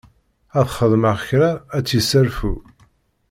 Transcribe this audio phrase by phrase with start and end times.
[0.59, 2.53] Ad xedmeɣ kra ad tt-yesserfu.